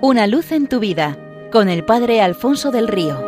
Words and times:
Una 0.00 0.28
luz 0.28 0.52
en 0.52 0.68
tu 0.68 0.78
vida 0.78 1.18
con 1.50 1.68
el 1.68 1.84
Padre 1.84 2.20
Alfonso 2.22 2.70
del 2.70 2.86
Río. 2.86 3.18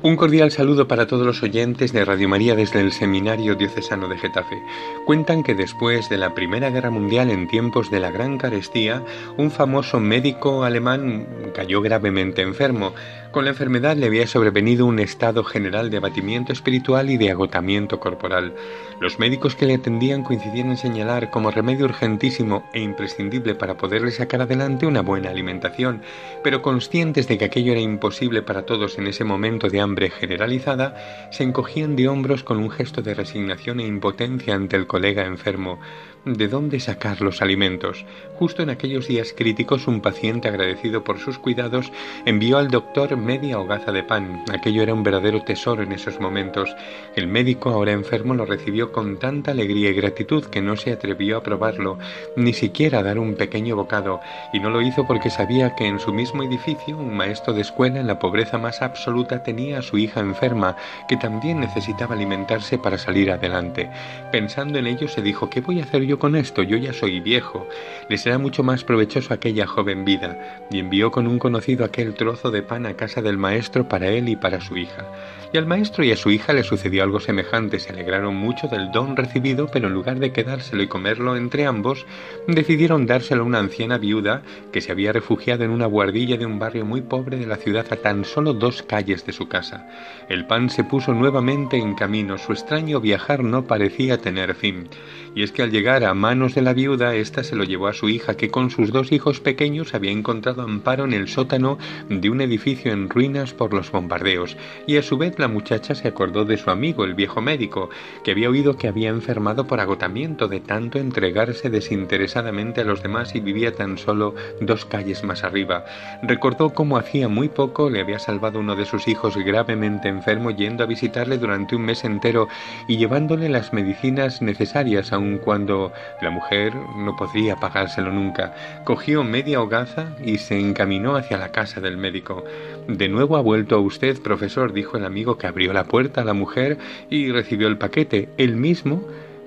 Un 0.00 0.16
cordial 0.16 0.50
saludo 0.50 0.88
para 0.88 1.06
todos 1.06 1.26
los 1.26 1.42
oyentes 1.42 1.92
de 1.92 2.06
Radio 2.06 2.26
María 2.26 2.54
desde 2.54 2.80
el 2.80 2.90
Seminario 2.90 3.54
Diocesano 3.54 4.08
de 4.08 4.16
Getafe. 4.16 4.62
Cuentan 5.04 5.42
que 5.42 5.54
después 5.54 6.08
de 6.08 6.16
la 6.16 6.34
Primera 6.34 6.70
Guerra 6.70 6.88
Mundial, 6.88 7.30
en 7.30 7.48
tiempos 7.48 7.90
de 7.90 8.00
la 8.00 8.10
Gran 8.10 8.38
Carestía, 8.38 9.02
un 9.36 9.50
famoso 9.50 10.00
médico 10.00 10.64
alemán 10.64 11.26
cayó 11.54 11.82
gravemente 11.82 12.40
enfermo. 12.40 12.94
Con 13.34 13.46
la 13.46 13.50
enfermedad 13.50 13.96
le 13.96 14.06
había 14.06 14.28
sobrevenido 14.28 14.86
un 14.86 15.00
estado 15.00 15.42
general 15.42 15.90
de 15.90 15.96
abatimiento 15.96 16.52
espiritual 16.52 17.10
y 17.10 17.16
de 17.16 17.32
agotamiento 17.32 17.98
corporal. 17.98 18.54
Los 19.00 19.18
médicos 19.18 19.56
que 19.56 19.66
le 19.66 19.74
atendían 19.74 20.22
coincidían 20.22 20.70
en 20.70 20.76
señalar 20.76 21.32
como 21.32 21.50
remedio 21.50 21.86
urgentísimo 21.86 22.62
e 22.72 22.80
imprescindible 22.80 23.56
para 23.56 23.76
poderle 23.76 24.12
sacar 24.12 24.40
adelante 24.42 24.86
una 24.86 25.02
buena 25.02 25.30
alimentación, 25.30 26.02
pero 26.44 26.62
conscientes 26.62 27.26
de 27.26 27.36
que 27.36 27.46
aquello 27.46 27.72
era 27.72 27.80
imposible 27.80 28.40
para 28.40 28.66
todos 28.66 28.98
en 28.98 29.08
ese 29.08 29.24
momento 29.24 29.68
de 29.68 29.80
hambre 29.80 30.10
generalizada, 30.10 31.28
se 31.32 31.42
encogían 31.42 31.96
de 31.96 32.06
hombros 32.06 32.44
con 32.44 32.58
un 32.58 32.70
gesto 32.70 33.02
de 33.02 33.14
resignación 33.14 33.80
e 33.80 33.86
impotencia 33.86 34.54
ante 34.54 34.76
el 34.76 34.86
colega 34.86 35.26
enfermo, 35.26 35.80
de 36.24 36.48
dónde 36.48 36.80
sacar 36.80 37.20
los 37.20 37.42
alimentos. 37.42 38.04
Justo 38.36 38.62
en 38.62 38.70
aquellos 38.70 39.08
días 39.08 39.34
críticos, 39.36 39.86
un 39.86 40.00
paciente 40.00 40.48
agradecido 40.48 41.04
por 41.04 41.18
sus 41.18 41.38
cuidados 41.38 41.92
envió 42.24 42.58
al 42.58 42.68
doctor 42.68 43.16
media 43.24 43.58
hogaza 43.58 43.90
de 43.90 44.02
pan. 44.02 44.44
Aquello 44.52 44.82
era 44.82 44.94
un 44.94 45.02
verdadero 45.02 45.42
tesoro 45.42 45.82
en 45.82 45.92
esos 45.92 46.20
momentos. 46.20 46.76
El 47.16 47.26
médico, 47.26 47.70
ahora 47.70 47.92
enfermo, 47.92 48.34
lo 48.34 48.44
recibió 48.44 48.92
con 48.92 49.18
tanta 49.18 49.52
alegría 49.52 49.90
y 49.90 49.94
gratitud 49.94 50.44
que 50.44 50.60
no 50.60 50.76
se 50.76 50.92
atrevió 50.92 51.38
a 51.38 51.42
probarlo, 51.42 51.98
ni 52.36 52.52
siquiera 52.52 52.98
a 52.98 53.02
dar 53.02 53.18
un 53.18 53.34
pequeño 53.34 53.76
bocado, 53.76 54.20
y 54.52 54.60
no 54.60 54.70
lo 54.70 54.82
hizo 54.82 55.06
porque 55.06 55.30
sabía 55.30 55.74
que 55.74 55.86
en 55.86 55.98
su 55.98 56.12
mismo 56.12 56.42
edificio 56.42 56.96
un 56.96 57.16
maestro 57.16 57.54
de 57.54 57.62
escuela 57.62 58.00
en 58.00 58.06
la 58.06 58.18
pobreza 58.18 58.58
más 58.58 58.82
absoluta 58.82 59.42
tenía 59.42 59.78
a 59.78 59.82
su 59.82 59.96
hija 59.98 60.20
enferma, 60.20 60.76
que 61.08 61.16
también 61.16 61.60
necesitaba 61.60 62.14
alimentarse 62.14 62.78
para 62.78 62.98
salir 62.98 63.30
adelante. 63.30 63.90
Pensando 64.30 64.78
en 64.78 64.86
ello, 64.86 65.08
se 65.08 65.22
dijo, 65.22 65.48
¿qué 65.48 65.60
voy 65.60 65.80
a 65.80 65.84
hacer 65.84 66.02
yo 66.02 66.18
con 66.18 66.36
esto? 66.36 66.62
Yo 66.62 66.76
ya 66.76 66.92
soy 66.92 67.20
viejo. 67.20 67.66
Le 68.08 68.18
será 68.18 68.38
mucho 68.38 68.62
más 68.62 68.84
provechoso 68.84 69.32
aquella 69.32 69.66
joven 69.66 70.04
vida. 70.04 70.64
Y 70.70 70.78
envió 70.78 71.10
con 71.10 71.26
un 71.26 71.38
conocido 71.38 71.84
aquel 71.84 72.14
trozo 72.14 72.50
de 72.50 72.62
pan 72.62 72.86
a 72.86 72.94
casa 72.94 73.13
del 73.22 73.38
maestro 73.38 73.88
para 73.88 74.08
él 74.08 74.28
y 74.28 74.36
para 74.36 74.60
su 74.60 74.76
hija. 74.76 75.06
Y 75.54 75.56
al 75.56 75.66
maestro 75.66 76.02
y 76.02 76.10
a 76.10 76.16
su 76.16 76.32
hija 76.32 76.52
le 76.52 76.64
sucedió 76.64 77.04
algo 77.04 77.20
semejante. 77.20 77.78
Se 77.78 77.92
alegraron 77.92 78.34
mucho 78.34 78.66
del 78.66 78.90
don 78.90 79.14
recibido, 79.14 79.68
pero 79.72 79.86
en 79.86 79.94
lugar 79.94 80.18
de 80.18 80.32
quedárselo 80.32 80.82
y 80.82 80.88
comerlo 80.88 81.36
entre 81.36 81.64
ambos, 81.64 82.06
decidieron 82.48 83.06
dárselo 83.06 83.44
a 83.44 83.46
una 83.46 83.60
anciana 83.60 83.96
viuda 83.96 84.42
que 84.72 84.80
se 84.80 84.90
había 84.90 85.12
refugiado 85.12 85.62
en 85.62 85.70
una 85.70 85.86
guardilla 85.86 86.36
de 86.36 86.44
un 86.44 86.58
barrio 86.58 86.84
muy 86.84 87.02
pobre 87.02 87.36
de 87.36 87.46
la 87.46 87.54
ciudad 87.54 87.86
a 87.90 87.96
tan 87.96 88.24
solo 88.24 88.52
dos 88.52 88.82
calles 88.82 89.24
de 89.26 89.32
su 89.32 89.46
casa. 89.46 89.86
El 90.28 90.44
pan 90.48 90.70
se 90.70 90.82
puso 90.82 91.14
nuevamente 91.14 91.76
en 91.76 91.94
camino. 91.94 92.36
Su 92.36 92.52
extraño 92.52 93.00
viajar 93.00 93.44
no 93.44 93.64
parecía 93.64 94.18
tener 94.18 94.56
fin. 94.56 94.88
Y 95.36 95.44
es 95.44 95.52
que 95.52 95.62
al 95.62 95.70
llegar 95.70 96.04
a 96.04 96.14
manos 96.14 96.56
de 96.56 96.62
la 96.62 96.74
viuda, 96.74 97.14
ésta 97.14 97.44
se 97.44 97.54
lo 97.54 97.62
llevó 97.62 97.86
a 97.86 97.92
su 97.92 98.08
hija, 98.08 98.36
que 98.36 98.50
con 98.50 98.70
sus 98.70 98.90
dos 98.90 99.12
hijos 99.12 99.38
pequeños 99.38 99.94
había 99.94 100.10
encontrado 100.10 100.62
amparo 100.62 101.04
en 101.04 101.12
el 101.12 101.28
sótano 101.28 101.78
de 102.08 102.30
un 102.30 102.40
edificio 102.40 102.92
en 102.92 103.03
ruinas 103.08 103.52
por 103.52 103.74
los 103.74 103.90
bombardeos, 103.90 104.56
y 104.86 104.96
a 104.96 105.02
su 105.02 105.18
vez 105.18 105.38
la 105.38 105.48
muchacha 105.48 105.94
se 105.94 106.08
acordó 106.08 106.44
de 106.44 106.56
su 106.56 106.70
amigo, 106.70 107.04
el 107.04 107.14
viejo 107.14 107.40
médico, 107.40 107.90
que 108.22 108.30
había 108.30 108.50
oído 108.50 108.76
que 108.76 108.88
había 108.88 109.10
enfermado 109.10 109.66
por 109.66 109.80
agotamiento 109.80 110.48
de 110.48 110.60
tanto 110.60 110.98
entregarse 110.98 111.70
desinteresadamente 111.70 112.82
a 112.82 112.84
los 112.84 113.02
demás 113.02 113.34
y 113.34 113.40
vivía 113.40 113.74
tan 113.74 113.98
solo 113.98 114.34
dos 114.60 114.84
calles 114.84 115.24
más 115.24 115.44
arriba. 115.44 115.84
Recordó 116.22 116.70
cómo 116.70 116.96
hacía 116.96 117.28
muy 117.28 117.48
poco 117.48 117.90
le 117.90 118.00
había 118.00 118.18
salvado 118.18 118.60
uno 118.60 118.76
de 118.76 118.86
sus 118.86 119.08
hijos 119.08 119.36
gravemente 119.36 120.08
enfermo 120.08 120.50
yendo 120.50 120.84
a 120.84 120.86
visitarle 120.86 121.38
durante 121.38 121.76
un 121.76 121.82
mes 121.82 122.04
entero 122.04 122.48
y 122.88 122.96
llevándole 122.96 123.48
las 123.48 123.72
medicinas 123.72 124.42
necesarias 124.42 125.12
a 125.12 125.18
cuando 125.44 125.92
la 126.20 126.30
mujer 126.30 126.74
no 126.96 127.16
podría 127.16 127.56
pagárselo 127.56 128.12
nunca. 128.12 128.54
Cogió 128.84 129.24
media 129.24 129.60
hogaza 129.60 130.08
y 130.24 130.38
se 130.38 130.58
encaminó 130.58 131.16
hacia 131.16 131.38
la 131.38 131.50
casa 131.50 131.80
del 131.80 131.96
médico. 131.96 132.44
De 132.88 133.08
nuevo 133.08 133.36
ha 133.36 133.40
vuelto 133.40 133.76
a 133.76 133.80
usted, 133.80 134.20
profesor, 134.20 134.74
dijo 134.74 134.98
el 134.98 135.06
amigo 135.06 135.38
que 135.38 135.46
abrió 135.46 135.72
la 135.72 135.84
puerta 135.84 136.20
a 136.20 136.24
la 136.24 136.34
mujer 136.34 136.76
y 137.08 137.30
recibió 137.30 137.66
el 137.66 137.78
paquete, 137.78 138.28
el 138.36 138.56
mismo 138.56 139.02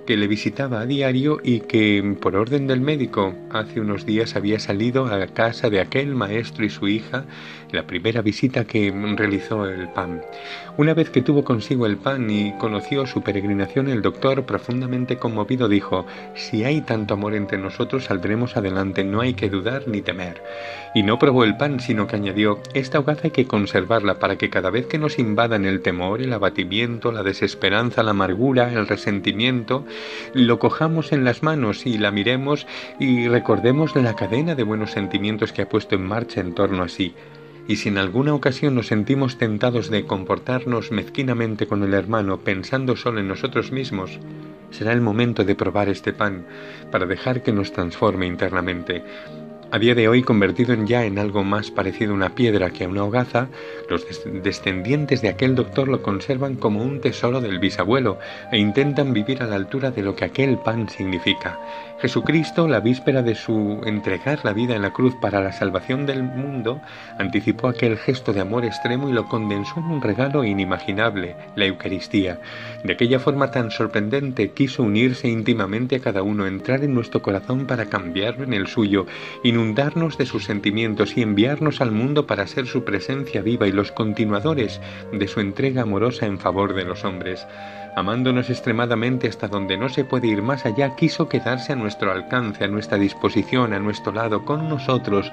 que 0.08 0.18
le 0.18 0.28
visitaba 0.28 0.80
a 0.80 0.86
diario 0.86 1.40
y 1.44 1.60
que, 1.60 2.16
por 2.22 2.38
orden 2.38 2.66
del 2.66 2.80
médico, 2.80 3.36
hace 3.52 3.82
unos 3.82 4.06
días 4.06 4.38
había 4.38 4.58
salido 4.58 5.06
a 5.06 5.28
casa 5.28 5.70
de 5.70 5.82
aquel 5.82 6.16
maestro 6.16 6.66
y 6.66 6.70
su 6.70 6.88
hija 6.88 7.26
la 7.72 7.86
primera 7.86 8.22
visita 8.22 8.66
que 8.66 8.94
realizó 9.18 9.66
el 9.66 9.90
pan. 9.90 10.22
Una 10.78 10.94
vez 10.94 11.10
que 11.10 11.22
tuvo 11.22 11.44
consigo 11.44 11.86
el 11.86 11.98
pan 11.98 12.30
y 12.30 12.54
conoció 12.54 13.06
su 13.06 13.22
peregrinación, 13.22 13.90
el 13.90 14.02
doctor, 14.02 14.46
profundamente 14.46 15.18
conmovido, 15.18 15.68
dijo, 15.68 16.06
Si 16.36 16.64
hay 16.64 16.82
tanto 16.82 17.16
amor 17.16 17.34
entre 17.36 17.58
nosotros, 17.58 18.06
saldremos 18.06 18.56
adelante, 18.56 19.04
no 19.04 19.22
hay 19.22 19.34
que 19.34 19.50
dudar 19.50 19.88
ni 19.88 20.02
temer. 20.02 20.42
Y 20.96 21.04
no 21.04 21.20
probó 21.20 21.44
el 21.44 21.58
pan, 21.58 21.80
sino 21.80 22.08
que 22.08 22.16
añadió, 22.16 22.60
Esta 22.74 23.00
hogaza 23.00 23.22
hay 23.26 23.32
que 23.32 23.48
conservarla 23.48 24.20
para 24.20 24.38
que 24.38 24.50
cada 24.50 24.70
vez 24.70 24.86
que 24.86 25.00
nos 25.00 25.20
invadan 25.20 25.66
el 25.66 25.82
temor, 25.82 26.22
el 26.22 26.32
abatimiento, 26.32 27.12
la 27.12 27.24
desesperanza, 27.24 28.04
la 28.04 28.12
amargura, 28.12 28.72
el 28.72 28.88
resentimiento, 28.88 29.86
lo 30.34 30.60
cojamos 30.60 31.12
en 31.12 31.24
las 31.24 31.44
manos 31.44 31.86
y 31.86 31.98
la 31.98 32.12
miremos 32.12 32.68
y 33.00 33.28
recordemos 33.28 33.96
la 33.96 34.16
cadena 34.16 34.56
de 34.56 34.64
buenos 34.64 34.92
sentimientos 34.92 35.54
que 35.54 35.62
ha 35.62 35.70
puesto 35.70 35.96
en 35.96 36.06
marcha 36.06 36.42
en 36.42 36.54
torno 36.54 36.84
a 36.84 36.90
sí 36.90 37.14
y 37.68 37.76
si 37.76 37.90
en 37.90 37.98
alguna 37.98 38.34
ocasión 38.34 38.76
nos 38.76 38.88
sentimos 38.88 39.38
tentados 39.38 39.90
de 39.90 40.06
comportarnos 40.06 40.92
mezquinamente 40.92 41.68
con 41.68 41.84
el 41.84 41.94
hermano 41.94 42.40
pensando 42.40 42.96
solo 42.96 43.20
en 43.20 43.28
nosotros 43.28 43.72
mismos, 43.72 44.20
será 44.72 44.94
el 44.94 45.02
momento 45.02 45.44
de 45.44 45.56
probar 45.56 45.90
este 45.90 46.14
pan 46.14 46.46
para 46.92 47.06
dejar 47.06 47.44
que 47.44 47.52
nos 47.52 47.74
transforme 47.74 48.26
internamente. 48.26 49.04
A 49.70 49.80
día 49.80 49.96
de 49.96 50.08
hoy, 50.08 50.24
convertido 50.24 50.74
en 50.74 50.88
ya 50.88 51.04
en 51.04 51.20
algo 51.20 51.44
más 51.44 51.72
parecido 51.72 52.14
a 52.14 52.16
una 52.16 52.36
piedra 52.36 52.70
que 52.70 52.86
a 52.86 52.88
una 52.88 53.04
hogaza, 53.04 53.50
los 53.90 54.06
descendientes 54.42 55.22
de 55.22 55.28
aquel 55.28 55.56
doctor 55.56 55.90
lo 55.90 56.02
conservan 56.02 56.56
como 56.56 56.82
un 56.82 57.02
tesoro 57.02 57.42
del 57.42 57.60
bisabuelo 57.60 58.18
e 58.54 58.60
intentan 58.60 59.12
vivir 59.12 59.44
a 59.44 59.46
la 59.46 59.58
altura 59.58 59.92
de 59.92 60.04
lo 60.04 60.16
que 60.16 60.24
aquel 60.24 60.58
pan 60.58 60.88
significa. 60.88 61.60
Jesucristo, 62.00 62.68
la 62.68 62.80
víspera 62.80 63.24
de 63.24 63.36
su 63.36 63.82
entregar 63.84 64.40
la 64.44 64.54
vida 64.54 64.76
en 64.76 64.84
la 64.84 64.94
cruz 64.94 65.16
para 65.20 65.42
la 65.42 65.52
salvación 65.52 66.06
del 66.06 66.24
mundo, 66.24 66.80
anticipó 67.18 67.68
aquel 67.68 67.98
gesto 67.98 68.34
de 68.34 68.42
amor 68.42 68.64
extremo 68.64 69.10
y 69.10 69.14
lo 69.14 69.28
condensó 69.28 69.80
en 69.80 69.86
un 69.86 70.02
regalo 70.02 70.46
inimaginable, 70.46 71.36
la 71.56 71.66
Eucaristía. 71.66 72.40
De 72.84 72.94
aquella 72.94 73.20
forma 73.20 73.52
tan 73.52 73.72
sorprendente 73.72 74.52
quiso 74.52 74.84
unirse 74.84 75.28
íntimamente 75.28 75.96
a 75.98 76.00
cada 76.00 76.22
uno, 76.22 76.46
entrar 76.46 76.84
en 76.84 76.94
nuestro 76.94 77.22
corazón 77.22 77.66
para 77.66 77.88
cambiarlo 77.88 78.44
en 78.44 78.54
el 78.54 78.68
suyo, 78.68 79.08
inundarnos 79.58 80.20
de 80.20 80.28
sus 80.28 80.44
sentimientos 80.44 81.18
y 81.18 81.24
enviarnos 81.24 81.82
al 81.82 81.92
mundo 81.92 82.28
para 82.28 82.46
ser 82.46 82.68
su 82.68 82.84
presencia 82.84 83.42
viva 83.42 83.68
y 83.68 83.72
los 83.72 83.92
continuadores 83.92 84.80
de 85.12 85.28
su 85.28 85.40
entrega 85.40 85.82
amorosa 85.82 86.28
en 86.28 86.38
favor 86.38 86.76
de 86.76 86.86
los 86.86 87.04
hombres 87.04 87.48
amándonos 87.98 88.52
extremadamente 88.52 89.28
hasta 89.28 89.48
donde 89.48 89.76
no 89.76 89.90
se 89.90 90.06
puede 90.06 90.28
ir 90.28 90.44
más 90.44 90.68
allá, 90.68 90.96
quiso 90.96 91.28
quedarse 91.28 91.74
a 91.74 91.76
nuestro 91.76 92.12
alcance, 92.12 92.64
a 92.64 92.68
nuestra 92.68 93.00
disposición, 93.00 93.74
a 93.74 93.80
nuestro 93.80 94.12
lado, 94.12 94.46
con 94.46 94.70
nosotros, 94.70 95.32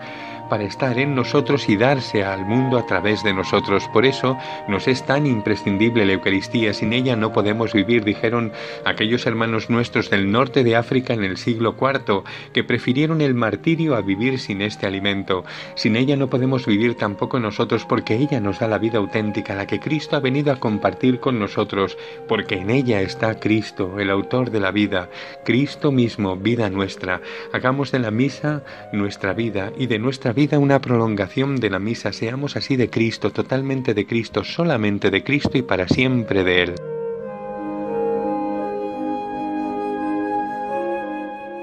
para 0.49 0.65
estar 0.65 0.99
en 0.99 1.15
nosotros 1.15 1.69
y 1.69 1.77
darse 1.77 2.25
al 2.25 2.47
mundo 2.47 2.79
a 2.79 2.87
través 2.87 3.23
de 3.23 3.35
nosotros. 3.35 3.87
Por 3.93 4.07
eso 4.07 4.39
nos 4.67 4.89
es 4.89 5.05
tan 5.05 5.27
imprescindible 5.27 6.07
la 6.07 6.15
Eucaristía. 6.15 6.73
Sin 6.73 6.95
ella 6.95 7.17
no 7.17 7.35
podemos 7.35 7.75
vivir, 7.75 8.03
dijeron 8.03 8.51
aquellos 8.87 9.27
hermanos 9.27 9.69
nuestros 9.69 10.09
del 10.09 10.33
norte 10.33 10.65
de 10.65 10.77
África 10.77 11.13
en 11.13 11.23
el 11.23 11.37
siglo 11.37 11.77
IV, 11.79 12.23
que 12.55 12.65
prefirieron 12.65 13.21
el 13.21 13.35
martirio 13.35 13.95
a 13.95 14.01
vivir 14.01 14.39
sin 14.39 14.63
este 14.63 14.87
alimento. 14.87 15.45
Sin 15.75 15.97
ella 15.97 16.17
no 16.17 16.31
podemos 16.31 16.65
vivir 16.65 16.95
tampoco 16.95 17.39
nosotros, 17.39 17.85
porque 17.85 18.17
ella 18.17 18.41
nos 18.41 18.61
da 18.61 18.69
la 18.69 18.79
vida 18.79 18.97
auténtica, 18.97 19.55
la 19.55 19.67
que 19.67 19.81
Cristo 19.81 20.17
ha 20.17 20.21
venido 20.21 20.51
a 20.51 20.57
compartir 20.57 21.21
con 21.21 21.39
nosotros, 21.39 21.99
porque 22.27 22.54
en 22.55 22.71
ella 22.71 23.01
está 23.03 23.39
Cristo, 23.39 23.99
el 23.99 24.11
autor 24.11 24.51
de 24.51 24.61
la 24.61 24.71
vida, 24.71 25.09
Cristo 25.45 25.91
mismo, 25.93 26.37
vida 26.37 26.71
nuestra. 26.71 27.21
Hagamos 27.53 27.91
de 27.91 27.99
la 27.99 28.11
misa 28.11 28.63
nuestra 28.93 29.33
vida 29.33 29.73
y 29.77 29.87
de 29.87 29.99
nuestra 29.99 30.33
vida 30.33 30.59
una 30.59 30.81
prolongación 30.81 31.57
de 31.57 31.71
la 31.71 31.79
misa. 31.79 32.13
Seamos 32.13 32.57
así 32.57 32.77
de 32.77 32.91
Cristo, 32.91 33.31
totalmente 33.31 33.95
de 33.95 34.07
Cristo, 34.07 34.45
solamente 34.45 35.11
de 35.11 35.25
Cristo 35.25 35.59
y 35.59 35.63
para 35.63 35.89
siempre 35.89 36.45
de 36.45 36.63
Él. 36.63 36.75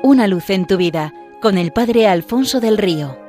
Una 0.04 0.28
luz 0.28 0.50
en 0.50 0.68
tu 0.68 0.78
vida 0.78 1.14
con 1.42 1.58
el 1.58 1.72
Padre 1.72 2.08
Alfonso 2.08 2.60
del 2.60 2.78
Río. 2.78 3.21